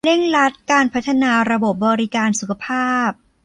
[0.07, 3.09] เร่งรัดการพัฒนาระบบบริการสุขภาพ